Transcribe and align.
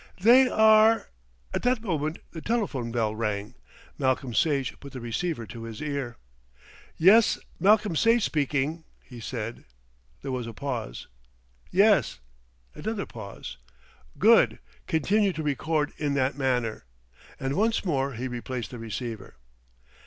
"They 0.19 0.47
are" 0.49 1.09
At 1.53 1.61
that 1.61 1.83
moment 1.83 2.17
the 2.31 2.41
telephone 2.41 2.91
bell 2.91 3.13
rang. 3.13 3.53
Malcolm 3.99 4.33
Sage 4.33 4.79
put 4.79 4.93
the 4.93 4.99
receiver 4.99 5.45
to 5.45 5.65
his 5.65 5.79
ear. 5.79 6.15
"Yes, 6.97 7.37
Malcolm 7.59 7.95
Sage, 7.95 8.23
speaking," 8.23 8.83
he 9.03 9.19
said. 9.19 9.63
There 10.23 10.31
was 10.31 10.47
a 10.47 10.53
pause. 10.53 11.05
"Yes." 11.69 12.17
Another 12.73 13.05
pause. 13.05 13.57
"Good, 14.17 14.57
continue 14.87 15.33
to 15.33 15.43
record 15.43 15.93
in 15.97 16.15
that 16.15 16.35
manner;" 16.35 16.85
and 17.39 17.55
once 17.55 17.85
more 17.85 18.13
he 18.13 18.27
replaced 18.27 18.71
the 18.71 18.79
receiver. 18.79 19.35